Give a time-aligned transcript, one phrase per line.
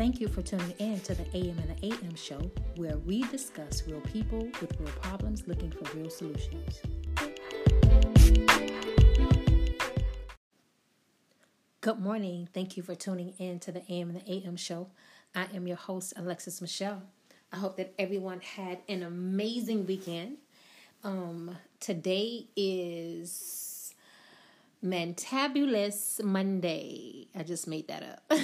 [0.00, 3.86] Thank you for tuning in to the AM and the AM show, where we discuss
[3.86, 6.80] real people with real problems looking for real solutions.
[11.82, 12.48] Good morning.
[12.54, 14.88] Thank you for tuning in to the AM and the AM show.
[15.34, 17.02] I am your host, Alexis Michelle.
[17.52, 20.38] I hope that everyone had an amazing weekend.
[21.04, 23.94] Um, today is
[24.82, 27.26] Mantabulous Monday.
[27.38, 28.38] I just made that up.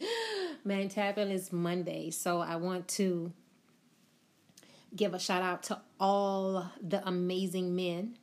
[0.66, 2.10] Mantabulous is Monday.
[2.10, 3.32] So I want to
[4.94, 8.18] give a shout out to all the amazing men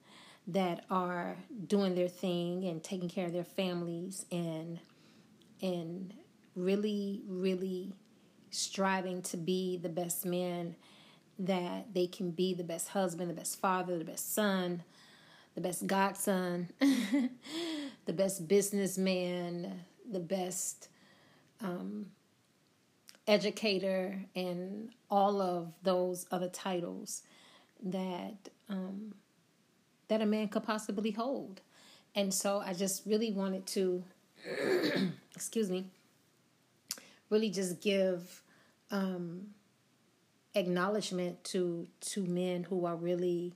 [0.48, 1.38] that are
[1.68, 4.80] doing their thing and taking care of their families and
[5.62, 6.14] and
[6.56, 7.94] really really
[8.52, 10.76] striving to be the best men
[11.40, 14.84] that they can be the best husband, the best father, the best son,
[15.56, 16.70] the best godson,
[18.06, 20.90] the best businessman, the best
[21.62, 22.08] um,
[23.28, 27.24] educator, and all of those other titles
[27.84, 29.14] that um,
[30.08, 31.62] that a man could possibly hold.
[32.16, 34.04] And so I just really wanted to,
[35.36, 35.86] excuse me,
[37.30, 38.44] really just give
[38.92, 39.48] um,
[40.56, 43.54] acknowledgement to to men who are really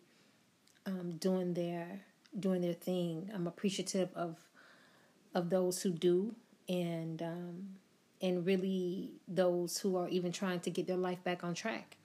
[0.85, 2.01] um, doing their
[2.39, 3.29] doing their thing.
[3.33, 4.37] I'm appreciative of
[5.35, 6.33] of those who do,
[6.67, 7.67] and um,
[8.21, 11.97] and really those who are even trying to get their life back on track.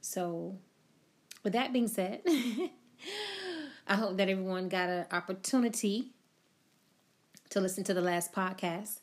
[0.00, 0.56] So,
[1.44, 2.22] with that being said,
[3.86, 6.10] I hope that everyone got an opportunity
[7.50, 9.00] to listen to the last podcast,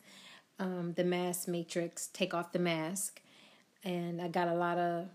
[0.58, 3.22] um, the Mask Matrix, Take Off the Mask,
[3.84, 5.08] and I got a lot of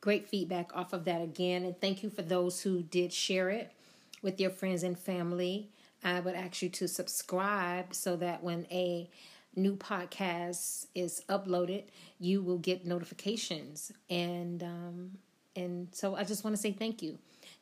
[0.00, 1.64] great feedback off of that again.
[1.64, 3.72] And thank you for those who did share it
[4.20, 5.70] with your friends and family.
[6.04, 9.08] I would ask you to subscribe so that when a
[9.54, 11.84] new podcast is uploaded,
[12.18, 13.92] you will get notifications.
[14.08, 15.10] And um,
[15.54, 17.18] and so I just want to say thank you,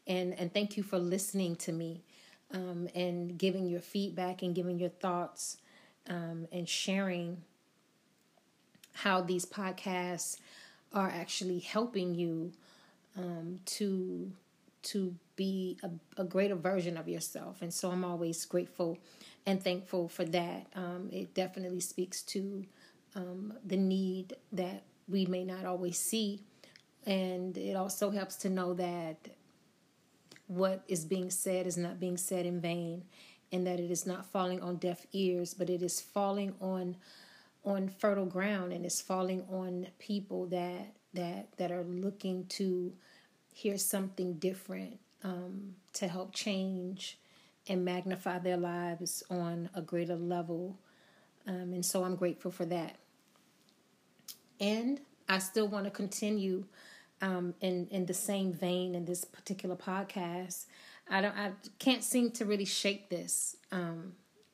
[0.06, 2.02] and and thank you for listening to me,
[2.52, 5.56] um, and giving your feedback and giving your thoughts,
[6.08, 7.38] um, and sharing
[8.92, 10.38] how these podcasts
[10.92, 12.52] are actually helping you
[13.16, 14.30] um, to
[14.82, 15.90] to be a,
[16.22, 17.60] a, greater version of yourself.
[17.60, 18.98] And so I'm always grateful
[19.46, 20.66] and thankful for that.
[20.74, 22.64] Um, it definitely speaks to
[23.14, 26.40] um, the need that we may not always see.
[27.06, 29.16] And it also helps to know that
[30.46, 33.04] what is being said is not being said in vain
[33.52, 36.96] and that it is not falling on deaf ears, but it is falling on
[37.62, 42.92] on fertile ground and it's falling on people that that that are looking to
[43.52, 47.18] hear something different um, to help change
[47.70, 50.78] and magnify their lives on a greater level.
[51.46, 52.96] Um, and so I'm grateful for that.
[54.60, 56.64] And I still want to continue
[57.22, 60.66] um, in in the same vein in this particular podcast.
[61.08, 63.56] I don't I can't seem to really shake this.
[63.72, 64.12] Um,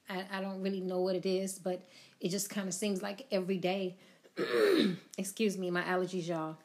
[0.09, 1.83] I, I don't really know what it is, but
[2.21, 3.97] it just kind of seems like every day
[5.19, 6.59] excuse me, my allergies, y'all.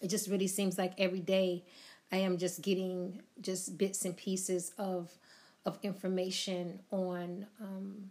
[0.00, 1.64] It just really seems like every day
[2.10, 5.10] I am just getting just bits and pieces of
[5.64, 8.10] of information on um,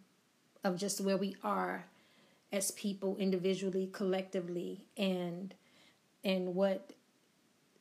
[0.63, 1.85] of just where we are
[2.51, 5.53] as people individually, collectively, and
[6.23, 6.91] and what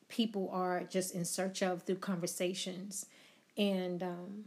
[0.09, 3.05] people are just in search of through conversations,
[3.57, 4.45] and um,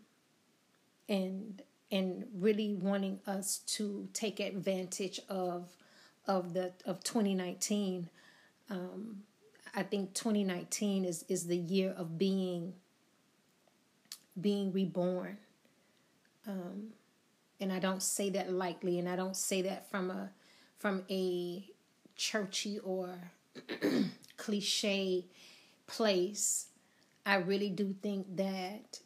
[1.08, 5.76] and and really wanting us to take advantage of
[6.26, 8.08] of the of 2019
[8.68, 9.22] um,
[9.74, 12.74] i think 2019 is is the year of being
[14.40, 15.36] being reborn.
[16.46, 16.94] Um,
[17.60, 20.30] and i don't say that lightly and i don't say that from a
[20.78, 21.64] from a
[22.16, 23.18] churchy or
[24.36, 25.26] cliche
[25.86, 26.66] place.
[27.26, 29.00] I really do think that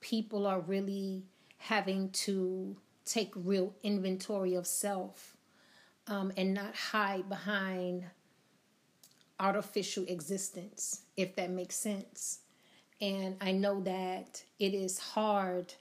[0.00, 1.24] people are really
[1.58, 5.36] having to take real inventory of self
[6.06, 8.04] um, and not hide behind
[9.40, 12.40] artificial existence, if that makes sense.
[13.00, 15.74] And I know that it is hard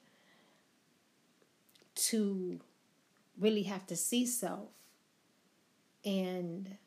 [1.96, 2.60] to
[3.38, 4.70] really have to see self
[6.06, 6.78] and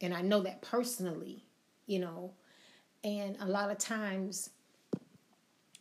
[0.00, 1.44] and I know that personally,
[1.86, 2.32] you know,
[3.04, 4.50] and a lot of times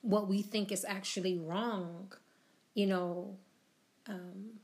[0.02, 2.12] what we think is actually wrong,
[2.74, 3.38] you know,
[4.07, 4.60] um,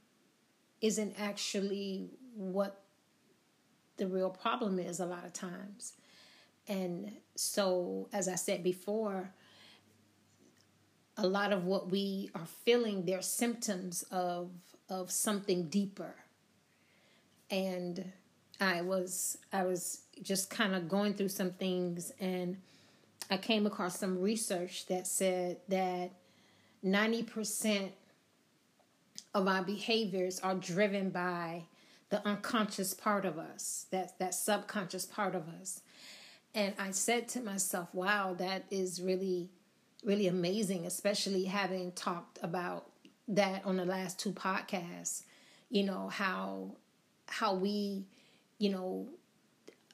[0.81, 2.84] isn't actually what
[3.97, 5.93] the real problem is a lot of times.
[6.67, 9.31] And so, as I said before,
[11.17, 14.51] a lot of what we are feeling, they're symptoms of
[14.89, 16.15] of something deeper.
[17.49, 18.11] And
[18.59, 22.57] I was I was just kind of going through some things and
[23.29, 26.11] I came across some research that said that
[26.83, 27.89] 90%
[29.33, 31.63] of our behaviors are driven by
[32.15, 35.81] the unconscious part of us, that that subconscious part of us.
[36.53, 39.49] And I said to myself, wow, that is really
[40.05, 42.91] really amazing, especially having talked about
[43.27, 45.23] that on the last two podcasts,
[45.69, 46.75] you know, how
[47.27, 48.05] how we,
[48.59, 49.07] you know,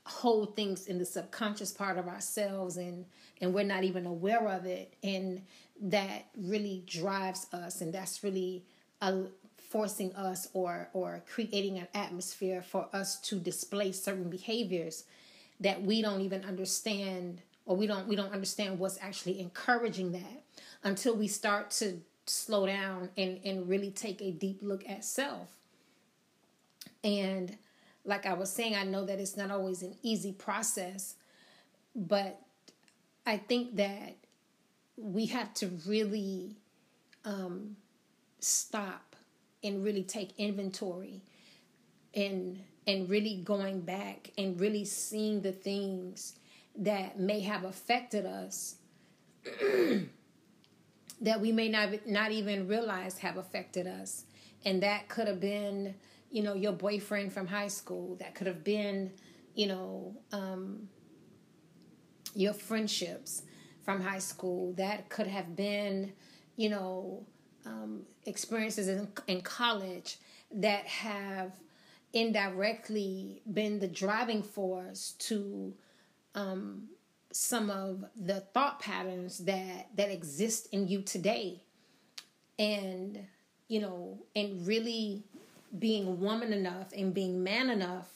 [0.06, 3.06] hold things in the subconscious part of ourselves and
[3.40, 5.42] and we're not even aware of it and
[5.80, 8.64] that really drives us and that's really
[9.02, 9.24] a,
[9.72, 15.06] forcing us or or creating an atmosphere for us to display certain behaviors
[15.62, 20.44] that we don't even understand or we don't we don't understand what's actually encouraging that
[20.84, 25.48] until we start to slow down and and really take a deep look at self.
[27.02, 27.58] And
[28.04, 31.16] like I was saying, I know that it's not always an easy process,
[31.96, 32.42] but
[33.26, 34.18] I think that
[34.98, 36.58] we have to really
[37.24, 37.78] um,
[38.40, 39.11] stop
[39.64, 41.22] and really take inventory
[42.14, 46.34] and and really going back and really seeing the things
[46.76, 48.76] that may have affected us
[51.22, 54.26] that we may not not even realize have affected us
[54.66, 55.96] and that could have been
[56.32, 58.16] you know, your boyfriend from high school.
[58.16, 59.12] That could have been,
[59.54, 60.88] you know, um,
[62.34, 63.44] your friendships
[63.84, 64.74] from high school.
[64.74, 66.14] That could have been,
[66.56, 67.26] you know,
[67.66, 70.18] um, experiences in, in college
[70.54, 71.54] that have
[72.14, 75.74] indirectly been the driving force to
[76.36, 76.90] um,
[77.32, 81.62] some of the thought patterns that that exist in you today.
[82.60, 83.26] And
[83.72, 85.24] you know and really
[85.80, 88.10] being woman enough and being man enough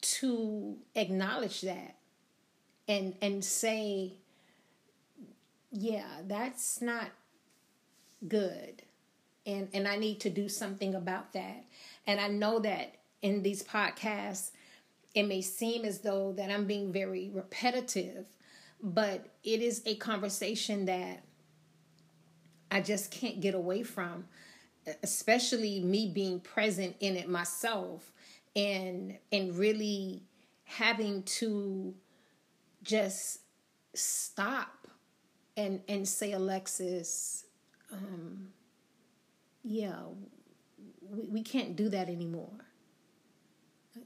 [0.00, 1.94] to acknowledge that
[2.88, 4.14] and and say
[5.70, 7.06] yeah that's not
[8.26, 8.82] good.
[9.46, 11.64] And and I need to do something about that.
[12.06, 14.50] And I know that in these podcasts
[15.14, 18.26] it may seem as though that I'm being very repetitive
[18.82, 21.22] but it is a conversation that
[22.70, 24.26] I just can't get away from
[25.02, 28.12] especially me being present in it myself
[28.54, 30.22] and and really
[30.64, 31.94] having to
[32.82, 33.40] just
[33.94, 34.86] stop
[35.56, 37.46] and and say alexis
[37.94, 38.48] um
[39.62, 39.94] yeah
[41.10, 42.50] we, we can't do that anymore.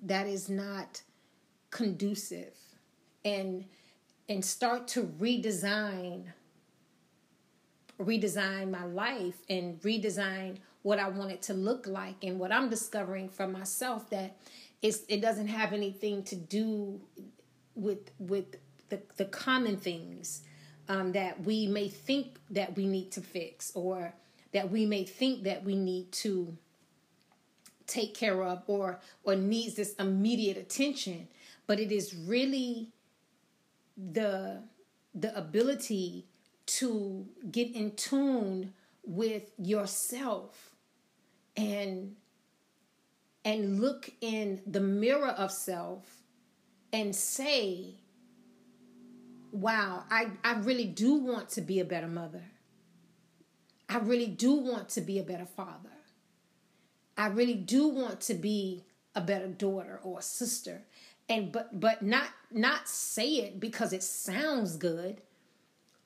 [0.02, 1.02] That is not
[1.70, 2.54] conducive.
[3.24, 3.64] And
[4.28, 6.24] and start to redesign
[7.98, 12.70] redesign my life and redesign what I want it to look like and what I'm
[12.70, 14.36] discovering for myself that
[14.82, 17.00] it doesn't have anything to do
[17.74, 18.56] with with
[18.88, 20.42] the, the common things
[20.88, 24.14] um, that we may think that we need to fix or
[24.52, 26.56] that we may think that we need to
[27.86, 31.28] take care of or or needs this immediate attention.
[31.66, 32.88] But it is really
[33.96, 34.62] the
[35.14, 36.26] the ability
[36.66, 38.72] to get in tune
[39.04, 40.74] with yourself
[41.56, 42.14] and
[43.44, 46.22] and look in the mirror of self
[46.92, 47.94] and say
[49.60, 52.44] wow i i really do want to be a better mother.
[53.88, 55.88] I really do want to be a better father.
[57.16, 58.84] I really do want to be
[59.14, 60.82] a better daughter or a sister.
[61.28, 65.22] And but but not not say it because it sounds good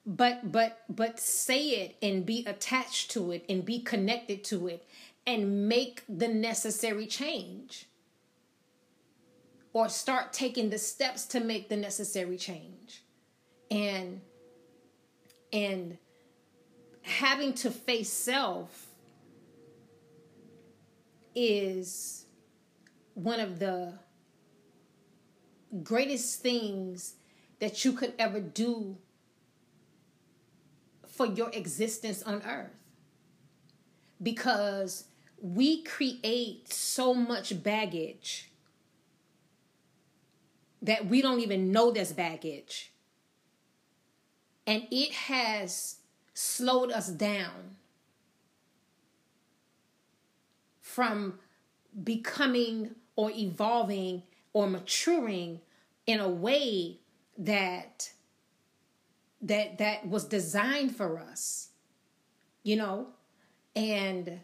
[0.04, 4.84] but but but say it and be attached to it and be connected to it
[5.26, 7.86] and make the necessary change.
[9.72, 13.02] Or start taking the steps to make the necessary change
[13.72, 14.20] and
[15.52, 15.98] and
[17.02, 18.86] having to face self
[21.34, 22.26] is
[23.14, 23.94] one of the
[25.82, 27.14] greatest things
[27.60, 28.96] that you could ever do
[31.06, 32.70] for your existence on earth.
[34.22, 35.04] Because
[35.40, 38.50] we create so much baggage
[40.80, 42.91] that we don't even know there's baggage.
[44.66, 45.96] And it has
[46.34, 47.76] slowed us down
[50.80, 51.38] from
[52.04, 55.60] becoming or evolving or maturing
[56.06, 56.98] in a way
[57.38, 58.12] that
[59.40, 61.70] that that was designed for us
[62.62, 63.08] you know
[63.74, 64.40] and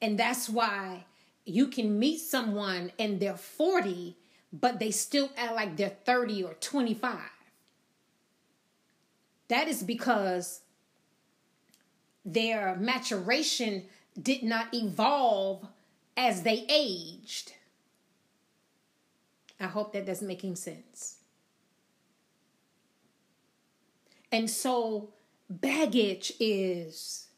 [0.00, 1.04] And that's why
[1.44, 4.16] you can meet someone and they're 40,
[4.52, 7.18] but they still act like they're 30 or 25.
[9.48, 10.62] That is because
[12.24, 13.84] their maturation
[14.20, 15.66] did not evolve
[16.16, 17.52] as they aged.
[19.60, 21.18] I hope that that's making sense.
[24.32, 25.10] And so
[25.48, 27.28] baggage is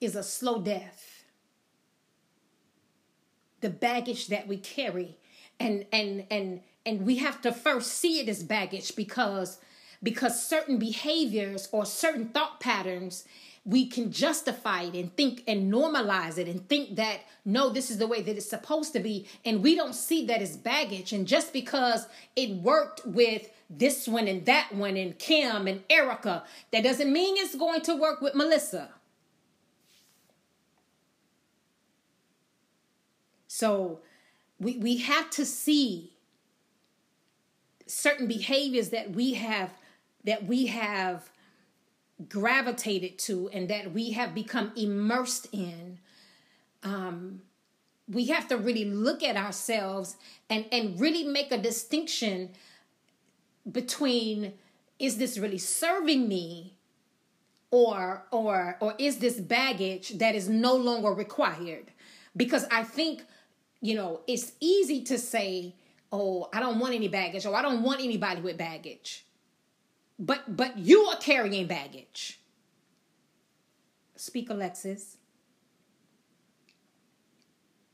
[0.00, 1.24] is a slow death.
[3.60, 5.18] The baggage that we carry
[5.58, 9.58] and and and and we have to first see it as baggage because
[10.02, 13.24] because certain behaviors or certain thought patterns
[13.66, 17.98] we can justify it and think and normalize it and think that no this is
[17.98, 19.26] the way that it's supposed to be.
[19.44, 21.12] And we don't see that as baggage.
[21.12, 26.44] And just because it worked with this one and that one and Kim and Erica
[26.70, 28.90] that doesn't mean it's going to work with Melissa.
[33.48, 33.98] So
[34.60, 36.12] we we have to see
[37.86, 39.70] certain behaviors that we have
[40.24, 41.30] that we have
[42.28, 45.98] gravitated to and that we have become immersed in
[46.82, 47.42] um,
[48.08, 50.16] we have to really look at ourselves
[50.48, 52.50] and and really make a distinction
[53.70, 54.52] between
[54.98, 56.74] is this really serving me
[57.70, 61.90] or or or is this baggage that is no longer required?
[62.36, 63.24] Because i think
[63.80, 65.74] you know it's easy to say
[66.12, 69.26] oh i don't want any baggage or i don't want anybody with baggage
[70.18, 72.40] but but you are carrying baggage.
[74.16, 75.18] Speak Alexis.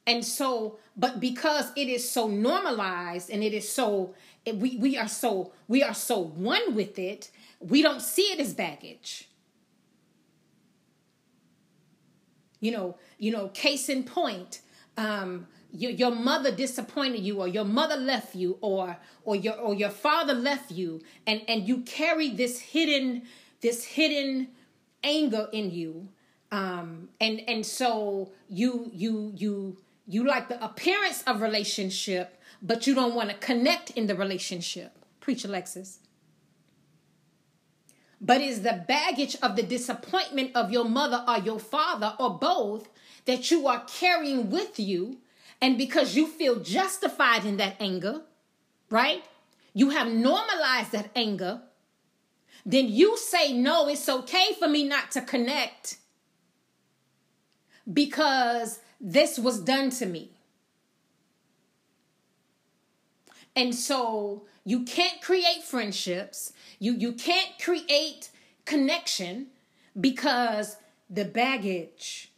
[0.07, 4.15] And so, but because it is so normalized and it is so
[4.47, 8.55] we we are so we are so one with it, we don't see it as
[8.55, 9.29] baggage.
[12.61, 14.61] You know, you know, case in point,
[14.97, 19.75] um, your, your mother disappointed you or your mother left you or or your or
[19.75, 23.23] your father left you and and you carry this hidden
[23.61, 24.49] this hidden
[25.03, 26.09] anger in you
[26.51, 29.77] um and and so you you you
[30.07, 34.97] you like the appearance of relationship but you don't want to connect in the relationship.
[35.21, 36.01] Preach alexis
[38.23, 42.89] but is the baggage of the disappointment of your mother or your father or both
[43.25, 45.19] that you are carrying with you
[45.63, 48.23] and because you feel justified in that anger,
[48.91, 49.25] right?
[49.73, 51.63] You have normalized that anger.
[52.67, 55.99] Then you say, no, it's okay for me not to connect
[57.91, 60.31] because this was done to me.
[63.55, 66.53] And so you can't create friendships.
[66.81, 68.31] You, you can't create
[68.65, 69.49] connection
[69.99, 70.77] because
[71.09, 72.32] the baggage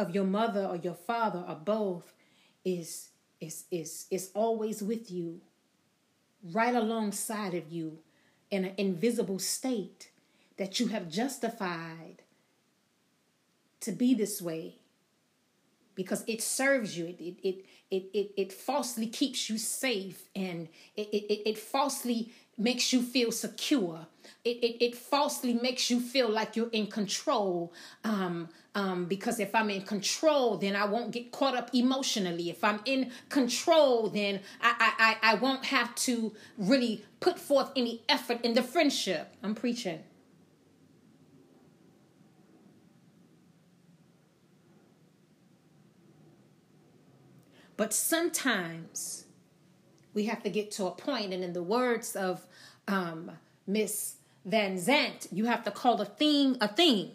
[0.00, 2.14] of your mother or your father or both
[2.64, 5.40] is is is is always with you
[6.52, 7.98] right alongside of you
[8.50, 10.10] in an invisible state
[10.56, 12.22] that you have justified
[13.80, 14.76] to be this way
[15.94, 17.06] because it serves you.
[17.06, 22.92] It it it it, it, falsely keeps you safe and it, it, it falsely makes
[22.92, 24.06] you feel secure
[24.44, 27.72] it, it, it falsely makes you feel like you're in control
[28.04, 32.48] um, um, because if I'm in control, then I won't get caught up emotionally.
[32.48, 38.02] If I'm in control, then I, I, I won't have to really put forth any
[38.08, 39.34] effort in the friendship.
[39.42, 40.00] I'm preaching.
[47.76, 49.24] But sometimes
[50.14, 52.46] we have to get to a point, and in the words of
[52.90, 53.30] um,
[53.66, 54.16] Miss
[54.48, 57.12] Vanzant, you have to call a thing a thing.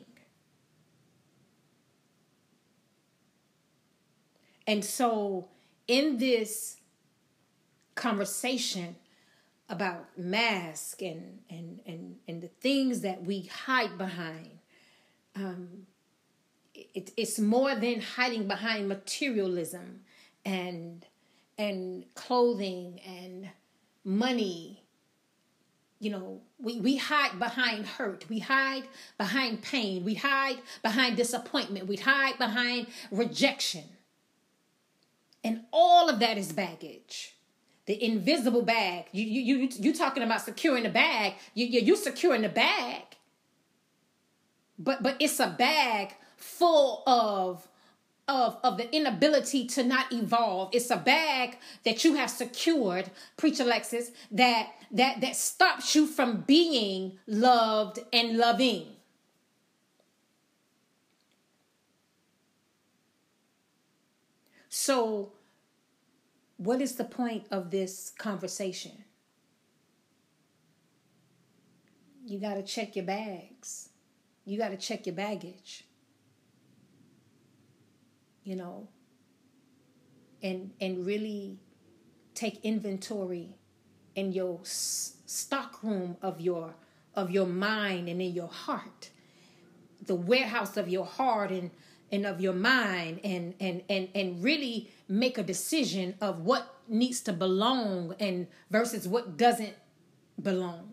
[4.68, 5.48] And so,
[5.88, 6.78] in this
[7.94, 8.96] conversation
[9.70, 14.60] about mask and and and and the things that we hide behind,
[15.36, 15.88] um,
[16.74, 20.02] it, it's more than hiding behind materialism
[20.46, 21.06] and
[21.58, 23.50] and clothing and
[24.04, 24.85] money.
[26.00, 28.26] You know, we, we hide behind hurt.
[28.30, 28.84] We hide
[29.18, 30.04] behind pain.
[30.04, 31.88] We hide behind disappointment.
[31.88, 33.86] We hide behind rejection.
[35.44, 37.36] And all of that is baggage.
[37.86, 39.06] The invisible bag.
[39.12, 41.36] You you you you talking about securing the bag.
[41.54, 43.04] You you you securing the bag.
[44.78, 47.68] But but it's a bag full of
[48.28, 50.70] of, of the inability to not evolve.
[50.74, 56.42] It's a bag that you have secured, preacher Alexis, that that that stops you from
[56.42, 58.88] being loved and loving.
[64.70, 65.32] So
[66.58, 69.04] what is the point of this conversation?
[72.26, 73.90] You got to check your bags.
[74.46, 75.86] You got to check your baggage.
[78.46, 78.88] You know,
[80.42, 81.58] and and really
[82.36, 83.56] take inventory
[84.16, 86.76] in your s- stock room of your
[87.16, 89.10] of your mind and in your heart.
[90.06, 91.72] The warehouse of your heart and
[92.12, 97.22] and of your mind and and and and really make a decision of what needs
[97.22, 99.74] to belong and versus what doesn't
[100.42, 100.92] belong.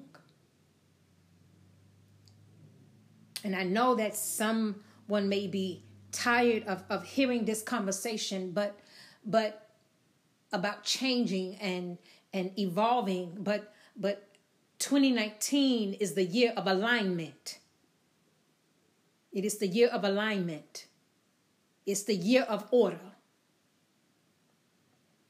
[3.44, 5.82] And i know that someone may be
[6.12, 8.78] tired of of hearing this conversation but
[9.25, 9.71] but
[10.52, 11.99] about changing and
[12.33, 13.37] and evolving.
[13.40, 14.28] But but
[14.78, 17.59] 2019 is the year of alignment.
[19.33, 20.87] It is the year of alignment.
[21.87, 23.00] It's the year of order.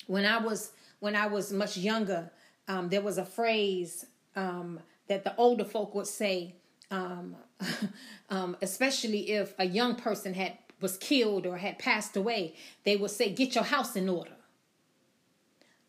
[0.07, 2.31] When i was when i was much younger
[2.69, 4.05] um, there was a phrase
[4.37, 6.57] um, that the older folk would say
[6.91, 7.37] um,
[8.31, 13.11] um especially if a young person had was killed or had passed away they would
[13.11, 14.37] say get your house in order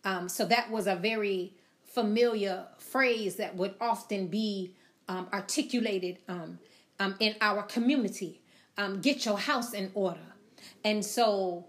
[0.04, 4.74] um, so that was a very familiar phrase that would often be
[5.08, 6.60] um, articulated um,
[7.00, 8.42] um, in our community.
[8.78, 10.20] Um, get your house in order.
[10.84, 11.66] And so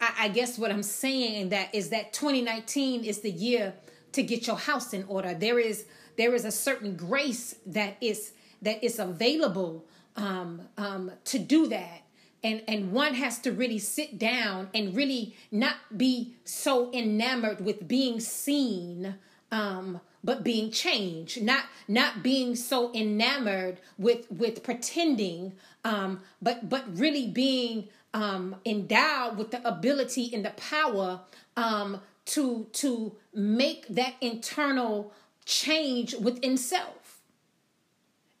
[0.00, 3.74] I, I guess what I'm saying that is that 2019 is the year
[4.12, 5.34] to get your house in order.
[5.34, 8.32] There is there is a certain grace that is
[8.62, 9.84] that is available
[10.16, 12.02] um, um, to do that
[12.42, 17.86] and and one has to really sit down and really not be so enamored with
[17.88, 19.16] being seen
[19.52, 21.40] um but being changed.
[21.40, 25.52] Not not being so enamored with with pretending
[25.84, 31.20] um but but really being um endowed with the ability and the power
[31.56, 35.12] um to to make that internal
[35.44, 37.20] change within self.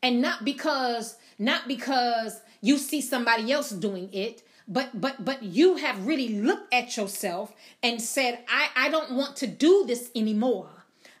[0.02, 5.76] And not because not because you see somebody else doing it but but but you
[5.76, 10.70] have really looked at yourself and said i i don't want to do this anymore.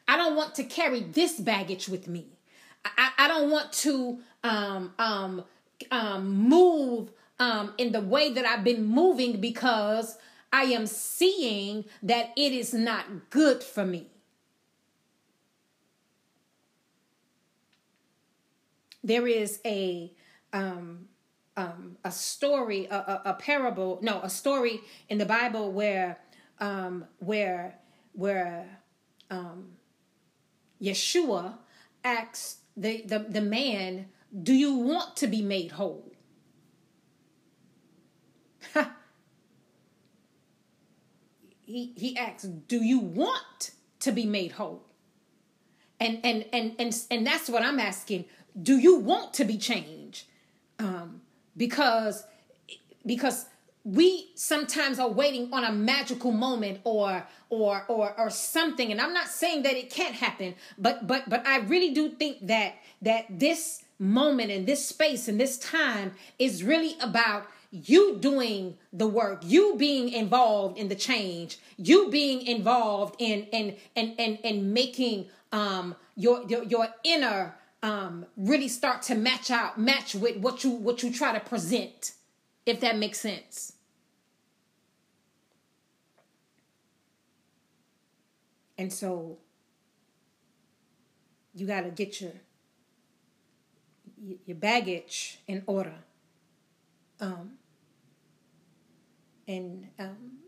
[0.08, 2.26] I don't want to carry this baggage with me.
[2.84, 5.44] I i don't want to um um
[5.90, 10.16] um move um in the way that i've been moving because
[10.52, 14.08] i am seeing that it is not good for me.
[19.04, 20.12] There is a
[20.52, 21.08] um
[21.56, 26.18] um, a story, a, a, a, parable, no, a story in the Bible where
[26.58, 27.78] um, where
[28.12, 28.80] where
[29.30, 29.76] um,
[30.80, 31.58] Yeshua
[32.04, 34.06] asks the, the, the man,
[34.42, 36.12] Do you want to be made whole?
[41.64, 44.82] he he asks, Do you want to be made whole?
[45.98, 48.26] And and and and and that's what I'm asking.
[48.60, 50.24] Do you want to be changed?
[51.56, 52.24] Because
[53.04, 53.46] because
[53.86, 58.90] we sometimes are waiting on a magical moment or or or or something.
[58.90, 62.46] And i'm not saying that it can't happen but but but i really do think
[62.46, 68.76] that that this moment and this space and this time is really about you doing
[68.92, 74.36] the work you being involved in the change you being involved in in in in,
[74.36, 80.36] in making um your your, your inner um, really start to match out, match with
[80.38, 82.12] what you what you try to present,
[82.64, 83.74] if that makes sense.
[88.78, 89.38] And so
[91.54, 92.32] you got to get your
[94.44, 95.94] your baggage in order.
[97.20, 97.52] Um,
[99.48, 100.38] and um,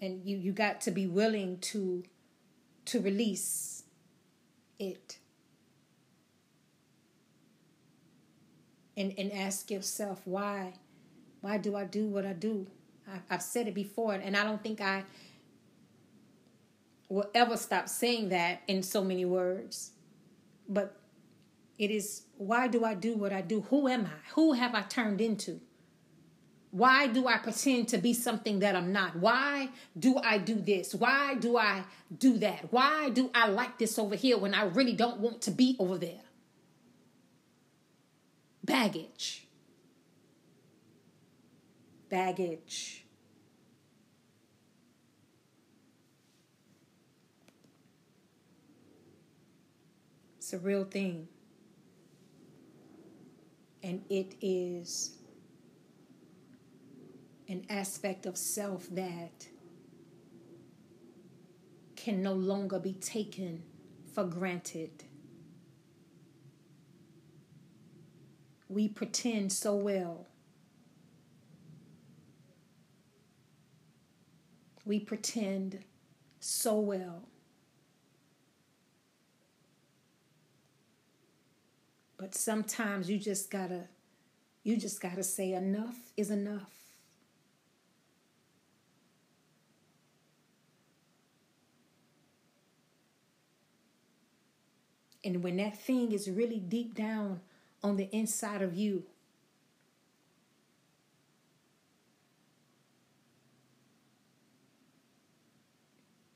[0.00, 2.04] and you you got to be willing to
[2.86, 3.84] to release
[4.78, 5.18] it
[9.00, 10.74] and, and ask yourself why
[11.40, 12.66] why do I do what I do?
[13.08, 15.04] I, I've said it before, and I don't think I
[17.08, 19.92] will ever stop saying that in so many words.
[20.68, 20.96] But
[21.78, 23.62] it is why do I do what I do?
[23.70, 24.30] Who am I?
[24.34, 25.60] Who have I turned into?
[26.72, 29.16] Why do I pretend to be something that I'm not?
[29.16, 30.94] Why do I do this?
[30.94, 31.82] Why do I
[32.16, 32.70] do that?
[32.70, 35.98] Why do I like this over here when I really don't want to be over
[35.98, 36.20] there?
[38.70, 39.46] Baggage.
[42.08, 43.04] Baggage.
[50.38, 51.26] It's a real thing.
[53.82, 55.16] And it is
[57.48, 59.48] an aspect of self that
[61.96, 63.62] can no longer be taken
[64.14, 65.04] for granted.
[68.70, 70.28] We pretend so well.
[74.84, 75.80] We pretend
[76.38, 77.24] so well.
[82.16, 83.88] But sometimes you just gotta
[84.62, 86.70] you just gotta say enough is enough.
[95.24, 97.40] And when that thing is really deep down
[97.82, 99.04] on the inside of you,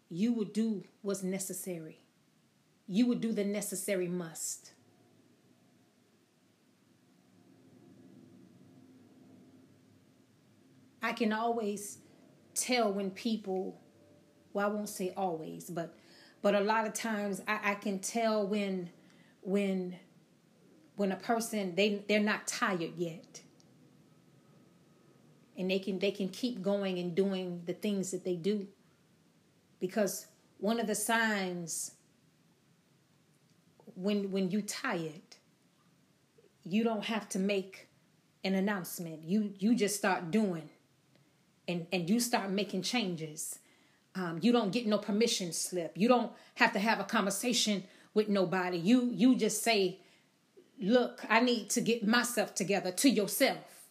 [0.09, 1.99] you would do what's necessary.
[2.87, 4.73] You would do the necessary must.
[11.03, 11.99] I can always
[12.55, 13.79] tell when people,
[14.53, 15.95] well, I won't say always, but
[16.41, 18.91] but a lot of times I, I can tell when
[19.43, 19.97] when
[20.97, 23.41] when a person they they're not tired yet.
[25.57, 28.67] And they can they can keep going and doing the things that they do.
[29.81, 30.27] Because
[30.59, 31.93] one of the signs
[33.95, 35.23] when when you tired
[36.65, 37.89] you don't have to make
[38.43, 39.25] an announcement.
[39.25, 40.69] You you just start doing.
[41.69, 43.59] And and you start making changes.
[44.15, 45.93] Um, you don't get no permission slip.
[45.97, 48.79] You don't have to have a conversation with nobody.
[48.79, 50.01] You you just say,
[50.81, 53.89] "Look, I need to get myself together." To yourself,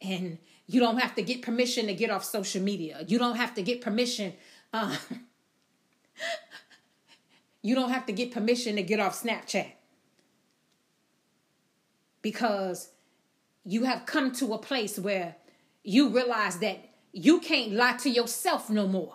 [0.00, 3.04] and you don't have to get permission to get off social media.
[3.06, 4.34] You don't have to get permission.
[4.72, 4.96] Uh,
[7.62, 9.72] you don't have to get permission to get off Snapchat
[12.22, 12.90] because
[13.64, 15.36] you have come to a place where
[15.82, 16.78] you realize that
[17.12, 19.14] you can't lie to yourself no more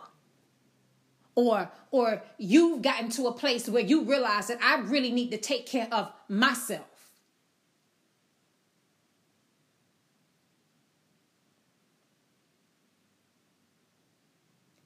[1.35, 5.37] or or you've gotten to a place where you realize that I really need to
[5.37, 6.87] take care of myself.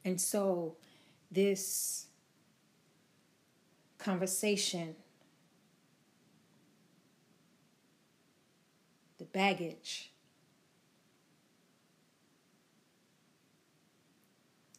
[0.08, 0.78] And so
[1.30, 2.06] this
[3.98, 4.96] conversation
[9.18, 10.12] the baggage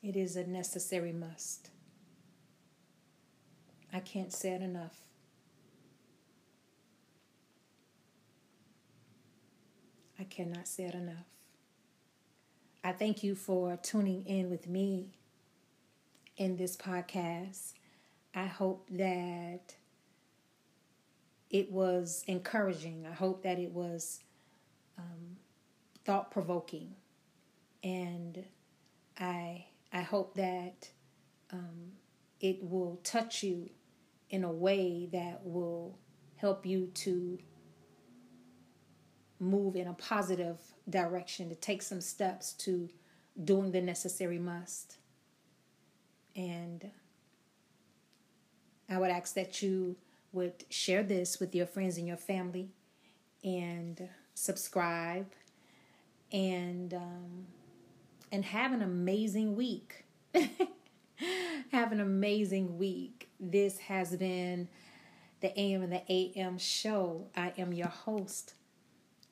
[0.02, 1.68] It is a necessary must.
[3.92, 4.96] I can't say it enough.
[10.18, 11.26] I cannot say it enough.
[12.88, 15.17] I thank you for tuning in with me
[16.38, 17.74] in this podcast.
[18.34, 19.74] I hope that
[21.50, 23.06] it was encouraging.
[23.06, 24.20] I hope that it was
[24.96, 25.36] um,
[26.04, 26.94] thought provoking.
[27.82, 28.44] And
[29.18, 30.90] I I hope that
[31.52, 31.92] um,
[32.40, 33.70] it will touch you
[34.30, 35.98] in a way that will
[36.36, 37.38] help you to
[39.40, 42.88] move in a positive direction, to take some steps to
[43.42, 44.98] doing the necessary must.
[46.38, 46.88] And
[48.88, 49.96] I would ask that you
[50.32, 52.70] would share this with your friends and your family
[53.42, 55.26] and subscribe
[56.30, 57.46] and um,
[58.30, 60.04] and have an amazing week.
[61.72, 63.28] have an amazing week.
[63.40, 64.68] This has been
[65.40, 67.26] the AM and the AM show.
[67.36, 68.54] I am your host,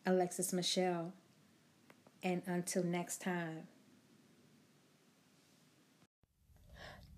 [0.04, 1.12] Alexis Michelle.
[2.22, 3.68] And until next time.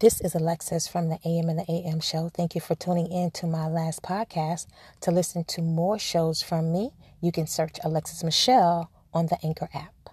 [0.00, 2.28] This is Alexis from the AM and the AM show.
[2.28, 4.68] Thank you for tuning in to my last podcast.
[5.00, 9.68] To listen to more shows from me, you can search Alexis Michelle on the Anchor
[9.74, 10.11] app.